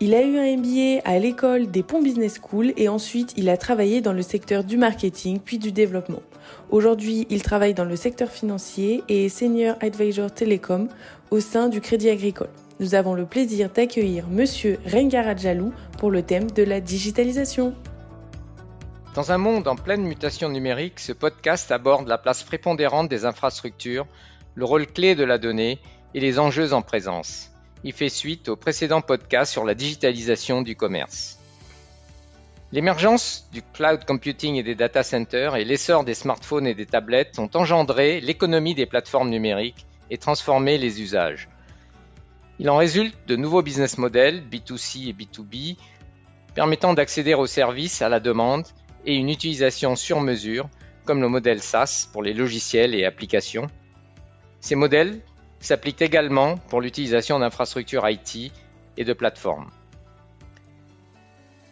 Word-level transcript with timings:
Il 0.00 0.14
a 0.14 0.22
eu 0.22 0.38
un 0.38 0.56
MBA 0.58 1.00
à 1.04 1.18
l'école 1.18 1.72
des 1.72 1.82
Ponts 1.82 2.00
Business 2.00 2.38
School 2.40 2.72
et 2.76 2.88
ensuite 2.88 3.34
il 3.36 3.48
a 3.48 3.56
travaillé 3.56 4.00
dans 4.00 4.12
le 4.12 4.22
secteur 4.22 4.62
du 4.62 4.76
marketing 4.76 5.40
puis 5.40 5.58
du 5.58 5.72
développement. 5.72 6.22
Aujourd'hui, 6.70 7.26
il 7.30 7.42
travaille 7.42 7.74
dans 7.74 7.84
le 7.84 7.96
secteur 7.96 8.30
financier 8.30 9.02
et 9.08 9.24
est 9.24 9.28
Senior 9.28 9.74
Advisor 9.80 10.30
Télécom 10.30 10.86
au 11.32 11.40
sein 11.40 11.68
du 11.68 11.80
Crédit 11.80 12.10
Agricole. 12.10 12.50
Nous 12.78 12.94
avons 12.94 13.14
le 13.14 13.26
plaisir 13.26 13.70
d'accueillir 13.70 14.28
Monsieur 14.28 14.78
Rengaradjalou 14.86 15.72
pour 15.98 16.12
le 16.12 16.22
thème 16.22 16.48
de 16.48 16.62
la 16.62 16.80
digitalisation. 16.80 17.74
Dans 19.16 19.32
un 19.32 19.38
monde 19.38 19.66
en 19.66 19.74
pleine 19.74 20.04
mutation 20.04 20.48
numérique, 20.48 21.00
ce 21.00 21.12
podcast 21.12 21.72
aborde 21.72 22.06
la 22.06 22.18
place 22.18 22.44
prépondérante 22.44 23.08
des 23.08 23.24
infrastructures, 23.24 24.06
le 24.54 24.64
rôle 24.64 24.86
clé 24.86 25.16
de 25.16 25.24
la 25.24 25.38
donnée 25.38 25.80
et 26.14 26.20
les 26.20 26.38
enjeux 26.38 26.72
en 26.72 26.82
présence. 26.82 27.50
Il 27.84 27.92
fait 27.92 28.08
suite 28.08 28.48
au 28.48 28.56
précédent 28.56 29.00
podcast 29.00 29.52
sur 29.52 29.64
la 29.64 29.74
digitalisation 29.74 30.62
du 30.62 30.74
commerce. 30.74 31.38
L'émergence 32.70 33.48
du 33.52 33.62
cloud 33.62 34.04
computing 34.04 34.56
et 34.56 34.62
des 34.62 34.74
data 34.74 35.02
centers 35.02 35.56
et 35.56 35.64
l'essor 35.64 36.04
des 36.04 36.14
smartphones 36.14 36.66
et 36.66 36.74
des 36.74 36.86
tablettes 36.86 37.38
ont 37.38 37.48
engendré 37.54 38.20
l'économie 38.20 38.74
des 38.74 38.84
plateformes 38.84 39.30
numériques 39.30 39.86
et 40.10 40.18
transformé 40.18 40.76
les 40.76 41.00
usages. 41.00 41.48
Il 42.58 42.68
en 42.68 42.76
résulte 42.76 43.16
de 43.26 43.36
nouveaux 43.36 43.62
business 43.62 43.96
models 43.96 44.42
B2C 44.50 45.08
et 45.08 45.12
B2B 45.12 45.76
permettant 46.54 46.92
d'accéder 46.92 47.34
aux 47.34 47.46
services 47.46 48.02
à 48.02 48.08
la 48.08 48.20
demande 48.20 48.66
et 49.06 49.14
une 49.14 49.30
utilisation 49.30 49.96
sur 49.96 50.20
mesure 50.20 50.68
comme 51.04 51.22
le 51.22 51.28
modèle 51.28 51.62
SaaS 51.62 52.08
pour 52.12 52.22
les 52.22 52.34
logiciels 52.34 52.94
et 52.94 53.06
applications. 53.06 53.68
Ces 54.60 54.74
modèles 54.74 55.20
s'applique 55.60 56.02
également 56.02 56.56
pour 56.56 56.80
l'utilisation 56.80 57.38
d'infrastructures 57.38 58.08
IT 58.08 58.52
et 58.96 59.04
de 59.04 59.12
plateformes. 59.12 59.70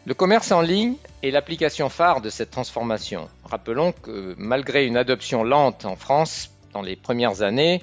Le 0.06 0.14
commerce 0.14 0.52
en 0.52 0.60
ligne 0.60 0.94
est 1.24 1.32
l'application 1.32 1.88
phare 1.88 2.20
de 2.20 2.30
cette 2.30 2.52
transformation. 2.52 3.28
Rappelons 3.44 3.90
que 3.92 4.36
malgré 4.38 4.86
une 4.86 4.96
adoption 4.96 5.42
lente 5.42 5.84
en 5.84 5.96
France 5.96 6.50
dans 6.72 6.82
les 6.82 6.94
premières 6.94 7.42
années, 7.42 7.82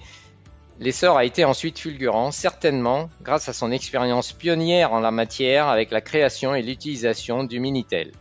l'essor 0.79 1.17
a 1.17 1.25
été 1.25 1.43
ensuite 1.43 1.79
fulgurant, 1.79 2.31
certainement 2.31 3.09
grâce 3.21 3.49
à 3.49 3.53
son 3.53 3.71
expérience 3.71 4.31
pionnière 4.31 4.93
en 4.93 5.01
la 5.01 5.11
matière 5.11 5.67
avec 5.67 5.91
la 5.91 5.99
création 5.99 6.55
et 6.55 6.61
l'utilisation 6.61 7.43
du 7.43 7.59
Minitel. 7.59 8.13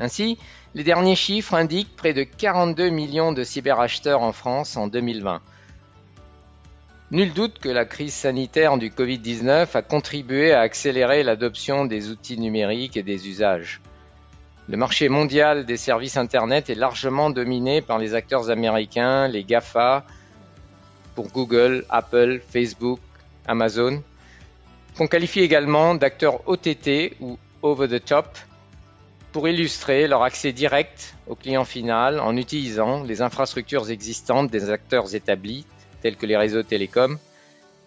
Ainsi, 0.00 0.36
les 0.74 0.84
derniers 0.84 1.16
chiffres 1.16 1.54
indiquent 1.54 1.94
près 1.94 2.12
de 2.12 2.24
42 2.24 2.90
millions 2.90 3.32
de 3.32 3.44
cyberacheteurs 3.44 4.22
en 4.22 4.32
France 4.32 4.76
en 4.76 4.88
2020, 4.88 5.40
Nul 7.10 7.32
doute 7.32 7.58
que 7.58 7.70
la 7.70 7.86
crise 7.86 8.12
sanitaire 8.12 8.76
du 8.76 8.90
Covid-19 8.90 9.74
a 9.74 9.80
contribué 9.80 10.52
à 10.52 10.60
accélérer 10.60 11.22
l'adoption 11.22 11.86
des 11.86 12.10
outils 12.10 12.38
numériques 12.38 12.98
et 12.98 13.02
des 13.02 13.28
usages. 13.28 13.80
Le 14.68 14.76
marché 14.76 15.08
mondial 15.08 15.64
des 15.64 15.78
services 15.78 16.18
Internet 16.18 16.68
est 16.68 16.74
largement 16.74 17.30
dominé 17.30 17.80
par 17.80 17.96
les 17.96 18.12
acteurs 18.12 18.50
américains, 18.50 19.26
les 19.26 19.42
GAFA, 19.42 20.04
pour 21.14 21.28
Google, 21.28 21.86
Apple, 21.88 22.42
Facebook, 22.46 23.00
Amazon, 23.46 24.02
qu'on 24.98 25.06
qualifie 25.06 25.40
également 25.40 25.94
d'acteurs 25.94 26.46
OTT 26.46 27.14
ou 27.20 27.38
over 27.62 27.88
the 27.88 28.04
top 28.04 28.36
pour 29.32 29.48
illustrer 29.48 30.08
leur 30.08 30.24
accès 30.24 30.52
direct 30.52 31.14
au 31.26 31.34
client 31.34 31.64
final 31.64 32.20
en 32.20 32.36
utilisant 32.36 33.02
les 33.02 33.22
infrastructures 33.22 33.90
existantes 33.90 34.50
des 34.50 34.68
acteurs 34.68 35.14
établis 35.14 35.64
tels 36.02 36.16
que 36.16 36.26
les 36.26 36.36
réseaux 36.36 36.62
télécoms, 36.62 37.18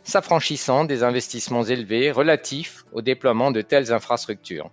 s'affranchissant 0.04 0.86
des 0.86 1.04
investissements 1.04 1.64
élevés 1.64 2.12
relatifs 2.12 2.86
au 2.92 3.02
déploiement 3.02 3.52
de 3.52 3.62
telles 3.62 3.94
infrastructures. 3.94 4.72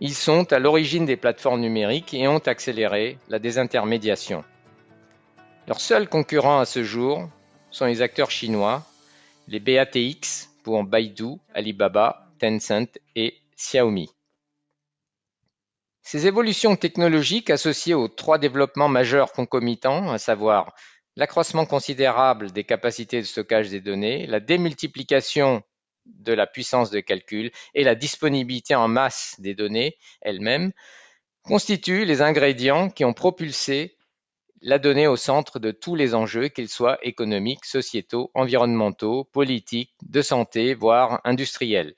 Ils 0.00 0.14
sont 0.14 0.52
à 0.52 0.58
l'origine 0.58 1.06
des 1.06 1.16
plateformes 1.16 1.60
numériques 1.60 2.12
et 2.12 2.26
ont 2.28 2.38
accéléré 2.38 3.18
la 3.28 3.38
désintermédiation. 3.38 4.44
Leurs 5.68 5.80
seuls 5.80 6.08
concurrents 6.08 6.58
à 6.58 6.64
ce 6.64 6.82
jour 6.82 7.28
sont 7.70 7.86
les 7.86 8.02
acteurs 8.02 8.30
chinois, 8.30 8.84
les 9.48 9.60
BATX 9.60 10.50
pour 10.64 10.82
Baidu, 10.84 11.36
Alibaba, 11.54 12.26
Tencent 12.40 12.98
et 13.14 13.34
Xiaomi. 13.56 14.10
Ces 16.02 16.26
évolutions 16.26 16.74
technologiques 16.74 17.50
associées 17.50 17.94
aux 17.94 18.08
trois 18.08 18.38
développements 18.38 18.88
majeurs 18.88 19.32
concomitants, 19.32 20.10
à 20.10 20.18
savoir 20.18 20.74
l'accroissement 21.16 21.66
considérable 21.66 22.50
des 22.52 22.64
capacités 22.64 23.20
de 23.20 23.26
stockage 23.26 23.70
des 23.70 23.80
données, 23.80 24.26
la 24.26 24.40
démultiplication 24.40 25.62
de 26.06 26.32
la 26.32 26.46
puissance 26.46 26.90
de 26.90 27.00
calcul 27.00 27.50
et 27.74 27.84
la 27.84 27.94
disponibilité 27.94 28.74
en 28.74 28.88
masse 28.88 29.36
des 29.38 29.54
données 29.54 29.96
elles-mêmes 30.20 30.72
constituent 31.42 32.04
les 32.04 32.22
ingrédients 32.22 32.90
qui 32.90 33.04
ont 33.04 33.12
propulsé 33.12 33.96
la 34.60 34.78
donnée 34.78 35.08
au 35.08 35.16
centre 35.16 35.58
de 35.58 35.72
tous 35.72 35.96
les 35.96 36.14
enjeux, 36.14 36.48
qu'ils 36.48 36.68
soient 36.68 36.98
économiques, 37.02 37.64
sociétaux, 37.64 38.30
environnementaux, 38.34 39.24
politiques, 39.24 39.92
de 40.02 40.22
santé, 40.22 40.74
voire 40.74 41.20
industriels. 41.24 41.96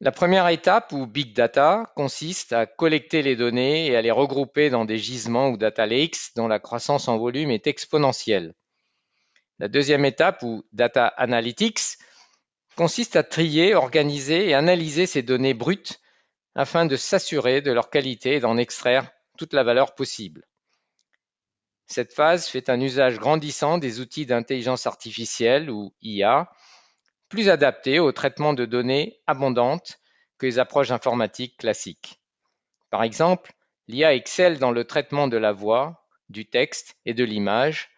La 0.00 0.12
première 0.12 0.46
étape, 0.46 0.92
ou 0.92 1.08
big 1.08 1.32
data, 1.34 1.92
consiste 1.96 2.52
à 2.52 2.66
collecter 2.66 3.22
les 3.22 3.34
données 3.34 3.88
et 3.88 3.96
à 3.96 4.02
les 4.02 4.12
regrouper 4.12 4.70
dans 4.70 4.84
des 4.84 4.96
gisements 4.96 5.48
ou 5.48 5.56
data 5.56 5.86
lakes 5.86 6.30
dont 6.36 6.46
la 6.46 6.60
croissance 6.60 7.08
en 7.08 7.18
volume 7.18 7.50
est 7.50 7.66
exponentielle. 7.66 8.54
La 9.58 9.66
deuxième 9.66 10.04
étape, 10.04 10.44
ou 10.44 10.64
data 10.72 11.08
analytics, 11.08 11.98
consiste 12.76 13.16
à 13.16 13.24
trier, 13.24 13.74
organiser 13.74 14.48
et 14.48 14.54
analyser 14.54 15.06
ces 15.06 15.22
données 15.22 15.54
brutes 15.54 16.00
afin 16.54 16.86
de 16.86 16.94
s'assurer 16.94 17.60
de 17.60 17.72
leur 17.72 17.90
qualité 17.90 18.34
et 18.34 18.40
d'en 18.40 18.56
extraire 18.56 19.10
toute 19.36 19.52
la 19.52 19.64
valeur 19.64 19.96
possible. 19.96 20.46
Cette 21.86 22.12
phase 22.12 22.46
fait 22.46 22.68
un 22.68 22.80
usage 22.80 23.18
grandissant 23.18 23.78
des 23.78 23.98
outils 23.98 24.26
d'intelligence 24.26 24.86
artificielle 24.86 25.70
ou 25.70 25.92
IA 26.02 26.48
plus 27.28 27.48
adapté 27.48 27.98
au 27.98 28.12
traitement 28.12 28.52
de 28.52 28.64
données 28.64 29.20
abondantes 29.26 29.98
que 30.38 30.46
les 30.46 30.58
approches 30.58 30.90
informatiques 30.90 31.56
classiques. 31.58 32.20
Par 32.90 33.02
exemple, 33.02 33.52
l'IA 33.86 34.14
excelle 34.14 34.58
dans 34.58 34.70
le 34.70 34.84
traitement 34.84 35.28
de 35.28 35.36
la 35.36 35.52
voix, 35.52 36.06
du 36.28 36.46
texte 36.46 36.96
et 37.04 37.14
de 37.14 37.24
l'image, 37.24 37.90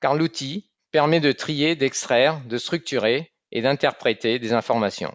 car 0.00 0.14
l'outil 0.14 0.70
permet 0.90 1.20
de 1.20 1.32
trier, 1.32 1.74
d'extraire, 1.76 2.40
de 2.44 2.58
structurer 2.58 3.32
et 3.50 3.62
d'interpréter 3.62 4.38
des 4.38 4.52
informations. 4.52 5.14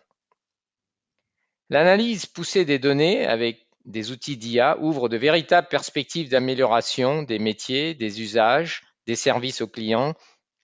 L'analyse 1.70 2.26
poussée 2.26 2.66
des 2.66 2.80
données 2.80 3.26
avec 3.26 3.68
des 3.86 4.12
outils 4.12 4.38
d'IA 4.38 4.78
ouvre 4.80 5.10
de 5.10 5.18
véritables 5.18 5.68
perspectives 5.68 6.30
d'amélioration 6.30 7.24
des 7.24 7.40
métiers, 7.40 7.94
des 7.94 8.22
usages, 8.22 8.84
des 9.08 9.16
services 9.16 9.62
aux 9.62 9.68
clients 9.68 10.16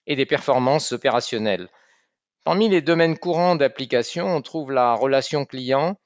et 0.06 0.16
des 0.16 0.26
performances 0.26 0.92
opérationnelles, 0.92 1.68
Parmi 2.46 2.68
les 2.68 2.80
domaines 2.80 3.18
courants 3.18 3.56
d'application, 3.56 4.28
on 4.28 4.40
trouve 4.40 4.70
la 4.70 4.94
relation 4.94 5.44
client, 5.44 5.98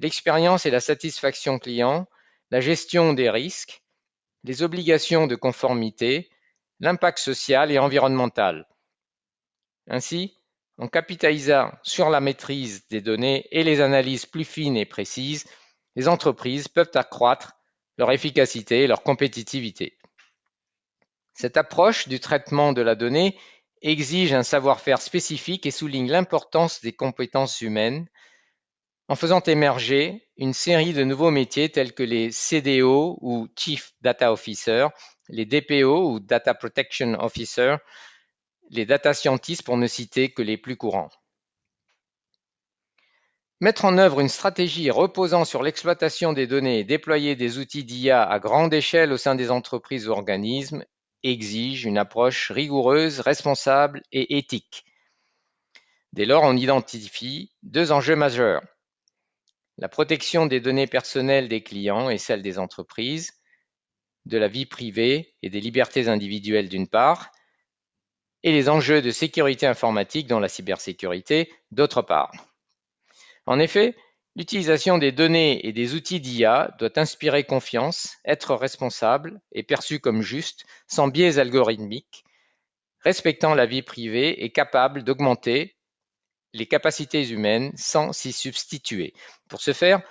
l'expérience 0.00 0.66
et 0.66 0.70
la 0.70 0.80
satisfaction 0.80 1.58
client, 1.58 2.06
la 2.50 2.60
gestion 2.60 3.14
des 3.14 3.30
risques, 3.30 3.82
les 4.44 4.62
obligations 4.62 5.26
de 5.26 5.34
conformité, 5.34 6.28
l'impact 6.80 7.16
social 7.16 7.72
et 7.72 7.78
environnemental. 7.78 8.68
Ainsi, 9.86 10.36
en 10.76 10.88
capitalisant 10.88 11.72
sur 11.82 12.10
la 12.10 12.20
maîtrise 12.20 12.86
des 12.88 13.00
données 13.00 13.48
et 13.50 13.64
les 13.64 13.80
analyses 13.80 14.26
plus 14.26 14.44
fines 14.44 14.76
et 14.76 14.84
précises, 14.84 15.46
les 15.96 16.06
entreprises 16.06 16.68
peuvent 16.68 16.90
accroître 16.92 17.54
leur 17.96 18.12
efficacité 18.12 18.82
et 18.82 18.86
leur 18.86 19.02
compétitivité. 19.02 19.96
Cette 21.32 21.56
approche 21.56 22.08
du 22.08 22.20
traitement 22.20 22.74
de 22.74 22.82
la 22.82 22.94
donnée 22.94 23.38
exige 23.82 24.32
un 24.32 24.42
savoir-faire 24.42 25.00
spécifique 25.00 25.66
et 25.66 25.70
souligne 25.70 26.10
l'importance 26.10 26.80
des 26.80 26.92
compétences 26.92 27.60
humaines 27.60 28.06
en 29.08 29.16
faisant 29.16 29.42
émerger 29.42 30.28
une 30.36 30.54
série 30.54 30.94
de 30.94 31.04
nouveaux 31.04 31.30
métiers 31.30 31.68
tels 31.68 31.92
que 31.92 32.02
les 32.02 32.30
CDO 32.30 33.18
ou 33.20 33.48
Chief 33.58 33.92
Data 34.00 34.32
Officer, 34.32 34.88
les 35.28 35.44
DPO 35.44 36.12
ou 36.12 36.20
Data 36.20 36.54
Protection 36.54 37.14
Officer, 37.20 37.76
les 38.70 38.86
data 38.86 39.12
scientists 39.12 39.64
pour 39.64 39.76
ne 39.76 39.86
citer 39.86 40.32
que 40.32 40.42
les 40.42 40.56
plus 40.56 40.76
courants. 40.76 41.10
Mettre 43.60 43.84
en 43.84 43.98
œuvre 43.98 44.20
une 44.20 44.28
stratégie 44.28 44.90
reposant 44.90 45.44
sur 45.44 45.62
l'exploitation 45.62 46.32
des 46.32 46.46
données 46.46 46.80
et 46.80 46.84
déployer 46.84 47.36
des 47.36 47.58
outils 47.58 47.84
d'IA 47.84 48.22
à 48.22 48.38
grande 48.38 48.74
échelle 48.74 49.12
au 49.12 49.16
sein 49.16 49.34
des 49.34 49.50
entreprises 49.50 50.08
ou 50.08 50.12
organismes 50.12 50.84
exige 51.22 51.84
une 51.84 51.98
approche 51.98 52.50
rigoureuse, 52.50 53.20
responsable 53.20 54.02
et 54.12 54.38
éthique. 54.38 54.84
Dès 56.12 56.26
lors, 56.26 56.42
on 56.42 56.56
identifie 56.56 57.52
deux 57.62 57.92
enjeux 57.92 58.16
majeurs. 58.16 58.62
La 59.78 59.88
protection 59.88 60.46
des 60.46 60.60
données 60.60 60.86
personnelles 60.86 61.48
des 61.48 61.62
clients 61.62 62.10
et 62.10 62.18
celles 62.18 62.42
des 62.42 62.58
entreprises, 62.58 63.32
de 64.26 64.38
la 64.38 64.48
vie 64.48 64.66
privée 64.66 65.34
et 65.42 65.50
des 65.50 65.60
libertés 65.60 66.08
individuelles 66.08 66.68
d'une 66.68 66.88
part, 66.88 67.32
et 68.42 68.52
les 68.52 68.68
enjeux 68.68 69.00
de 69.02 69.10
sécurité 69.10 69.66
informatique 69.66 70.26
dans 70.26 70.40
la 70.40 70.48
cybersécurité, 70.48 71.52
d'autre 71.70 72.02
part. 72.02 72.32
En 73.46 73.58
effet, 73.58 73.96
l'utilisation 74.36 74.98
des 74.98 75.12
données 75.12 75.66
et 75.66 75.72
des 75.72 75.94
outils 75.94 76.20
d'IA 76.20 76.74
doit 76.78 76.98
inspirer 76.98 77.44
confiance, 77.44 78.16
être 78.24 78.54
responsable 78.54 79.40
et 79.52 79.62
perçue 79.62 80.00
comme 80.00 80.22
juste, 80.22 80.64
sans 80.86 81.08
biais 81.08 81.38
algorithmiques, 81.38 82.24
respectant 83.00 83.54
la 83.54 83.66
vie 83.66 83.82
privée 83.82 84.44
et 84.44 84.50
capable 84.50 85.02
d'augmenter 85.02 85.76
les 86.54 86.66
capacités 86.66 87.28
humaines 87.28 87.72
sans 87.76 88.12
s'y 88.12 88.32
substituer. 88.32 89.14
Pour 89.48 89.60
ce 89.60 89.72
faire, 89.72 90.02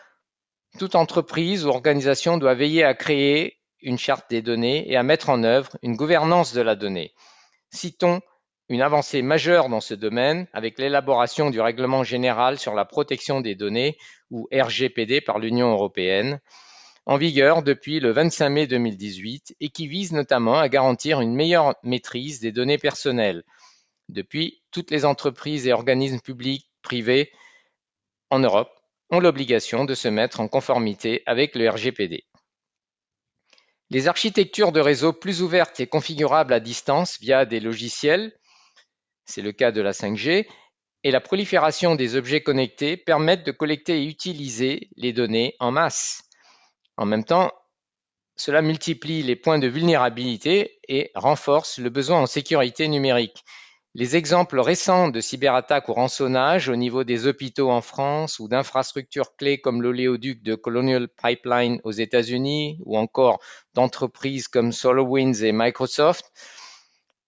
toute 0.79 0.95
entreprise 0.95 1.65
ou 1.65 1.69
organisation 1.69 2.37
doit 2.37 2.55
veiller 2.55 2.83
à 2.83 2.93
créer 2.93 3.59
une 3.81 3.97
charte 3.97 4.29
des 4.29 4.41
données 4.41 4.89
et 4.91 4.95
à 4.95 5.03
mettre 5.03 5.29
en 5.29 5.43
œuvre 5.43 5.77
une 5.81 5.95
gouvernance 5.95 6.53
de 6.53 6.61
la 6.61 6.75
donnée. 6.75 7.13
Citons 7.71 8.21
une 8.71 8.81
avancée 8.81 9.21
majeure 9.21 9.67
dans 9.67 9.81
ce 9.81 9.93
domaine 9.93 10.47
avec 10.53 10.79
l'élaboration 10.79 11.49
du 11.49 11.59
règlement 11.59 12.05
général 12.05 12.57
sur 12.57 12.73
la 12.73 12.85
protection 12.85 13.41
des 13.41 13.53
données 13.53 13.97
ou 14.29 14.47
RGPD 14.49 15.19
par 15.19 15.39
l'Union 15.39 15.71
européenne, 15.71 16.39
en 17.05 17.17
vigueur 17.17 17.63
depuis 17.63 17.99
le 17.99 18.11
25 18.11 18.49
mai 18.49 18.67
2018 18.67 19.57
et 19.59 19.69
qui 19.69 19.87
vise 19.87 20.13
notamment 20.13 20.57
à 20.57 20.69
garantir 20.69 21.19
une 21.19 21.35
meilleure 21.35 21.75
maîtrise 21.83 22.39
des 22.39 22.53
données 22.53 22.77
personnelles. 22.77 23.43
Depuis, 24.07 24.61
toutes 24.71 24.89
les 24.89 25.03
entreprises 25.03 25.67
et 25.67 25.73
organismes 25.73 26.21
publics, 26.21 26.69
privés 26.81 27.29
en 28.29 28.39
Europe 28.39 28.71
ont 29.09 29.19
l'obligation 29.19 29.83
de 29.83 29.95
se 29.95 30.07
mettre 30.07 30.39
en 30.39 30.47
conformité 30.47 31.23
avec 31.25 31.55
le 31.55 31.69
RGPD. 31.69 32.23
Les 33.89 34.07
architectures 34.07 34.71
de 34.71 34.79
réseau 34.79 35.11
plus 35.11 35.41
ouvertes 35.41 35.81
et 35.81 35.87
configurables 35.87 36.53
à 36.53 36.61
distance 36.61 37.19
via 37.19 37.45
des 37.45 37.59
logiciels, 37.59 38.31
c'est 39.31 39.41
le 39.41 39.53
cas 39.53 39.71
de 39.71 39.81
la 39.81 39.93
5G, 39.93 40.45
et 41.03 41.11
la 41.11 41.21
prolifération 41.21 41.95
des 41.95 42.15
objets 42.15 42.41
connectés 42.41 42.97
permettent 42.97 43.45
de 43.45 43.51
collecter 43.51 44.03
et 44.03 44.07
utiliser 44.07 44.89
les 44.97 45.13
données 45.13 45.55
en 45.59 45.71
masse. 45.71 46.23
En 46.97 47.05
même 47.05 47.23
temps, 47.23 47.51
cela 48.35 48.61
multiplie 48.61 49.23
les 49.23 49.35
points 49.35 49.59
de 49.59 49.67
vulnérabilité 49.67 50.79
et 50.87 51.11
renforce 51.15 51.79
le 51.79 51.89
besoin 51.89 52.21
en 52.21 52.25
sécurité 52.25 52.87
numérique. 52.87 53.43
Les 53.93 54.15
exemples 54.15 54.59
récents 54.59 55.09
de 55.09 55.19
cyberattaques 55.19 55.89
ou 55.89 55.93
rançonnage 55.93 56.69
au 56.69 56.75
niveau 56.75 57.03
des 57.03 57.27
hôpitaux 57.27 57.69
en 57.69 57.81
France 57.81 58.39
ou 58.39 58.47
d'infrastructures 58.47 59.35
clés 59.35 59.59
comme 59.59 59.81
l'oléoduc 59.81 60.43
de 60.43 60.55
Colonial 60.55 61.09
Pipeline 61.09 61.81
aux 61.83 61.91
États-Unis 61.91 62.79
ou 62.85 62.97
encore 62.97 63.39
d'entreprises 63.73 64.47
comme 64.47 64.71
SolarWinds 64.71 65.43
et 65.43 65.51
Microsoft 65.51 66.31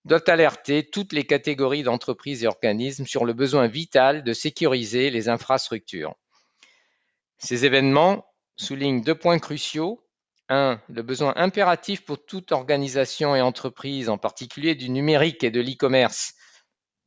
doivent 0.05 0.23
alerter 0.27 0.89
toutes 0.89 1.13
les 1.13 1.25
catégories 1.25 1.83
d'entreprises 1.83 2.44
et 2.44 2.47
organismes 2.47 3.05
sur 3.05 3.25
le 3.25 3.33
besoin 3.33 3.67
vital 3.67 4.23
de 4.23 4.33
sécuriser 4.33 5.09
les 5.09 5.29
infrastructures. 5.29 6.15
Ces 7.38 7.65
événements 7.65 8.25
soulignent 8.55 9.03
deux 9.03 9.15
points 9.15 9.39
cruciaux. 9.39 10.00
Un, 10.50 10.79
le 10.89 11.01
besoin 11.03 11.33
impératif 11.38 12.03
pour 12.03 12.23
toute 12.23 12.51
organisation 12.51 13.35
et 13.35 13.41
entreprise, 13.41 14.09
en 14.09 14.17
particulier 14.17 14.75
du 14.75 14.89
numérique 14.89 15.44
et 15.44 15.51
de 15.51 15.61
l'e-commerce, 15.61 16.33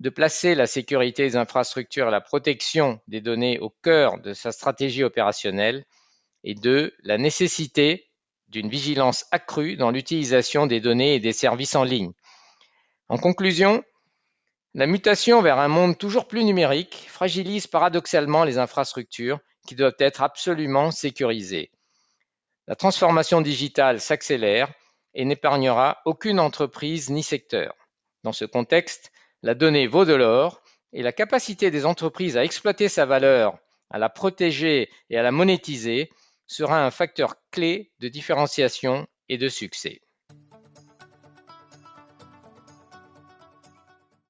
de 0.00 0.10
placer 0.10 0.54
la 0.54 0.66
sécurité 0.66 1.22
des 1.22 1.37
infrastructures 1.37 2.08
et 2.08 2.10
la 2.10 2.22
protection 2.22 3.00
des 3.08 3.20
données 3.20 3.58
au 3.58 3.70
cœur 3.82 4.19
de 4.20 4.32
sa 4.32 4.52
stratégie 4.52 5.04
opérationnelle, 5.04 5.84
et 6.44 6.54
deux, 6.54 6.94
la 7.02 7.19
nécessité 7.19 8.08
d'une 8.48 8.69
vigilance 8.69 9.26
accrue 9.32 9.76
dans 9.76 9.90
l'utilisation 9.90 10.66
des 10.66 10.81
données 10.81 11.16
et 11.16 11.20
des 11.20 11.32
services 11.32 11.75
en 11.75 11.84
ligne. 11.84 12.12
En 13.08 13.19
conclusion, 13.19 13.85
la 14.75 14.87
mutation 14.87 15.41
vers 15.41 15.58
un 15.58 15.69
monde 15.69 15.97
toujours 15.97 16.26
plus 16.26 16.43
numérique 16.43 17.06
fragilise 17.08 17.67
paradoxalement 17.67 18.44
les 18.44 18.58
infrastructures 18.58 19.38
qui 19.67 19.76
doivent 19.76 19.97
être 20.00 20.23
absolument 20.23 20.91
sécurisées. 20.91 21.70
La 22.67 22.75
transformation 22.75 23.41
digitale 23.41 24.00
s'accélère 24.00 24.73
et 25.14 25.25
n'épargnera 25.25 26.03
aucune 26.05 26.41
entreprise 26.41 27.11
ni 27.11 27.23
secteur. 27.23 27.75
Dans 28.25 28.32
ce 28.32 28.44
contexte, 28.44 29.12
la 29.43 29.55
donnée 29.55 29.87
vaut 29.87 30.05
de 30.05 30.14
l'or 30.14 30.61
et 30.93 31.03
la 31.03 31.12
capacité 31.12 31.70
des 31.70 31.87
entreprises 31.87 32.37
à 32.37 32.44
exploiter 32.44 32.88
sa 32.88 33.06
valeur, 33.06 33.56
à 33.91 33.99
la 33.99 34.08
protéger 34.08 34.91
et 35.11 35.17
à 35.17 35.23
la 35.23 35.31
monétiser 35.31 36.11
sera 36.49 36.85
un 36.85 36.91
facteur 36.91 37.37
clé 37.53 37.93
de 38.00 38.08
différenciation 38.08 39.06
et 39.29 39.38
de 39.38 39.49
succès. 39.49 40.00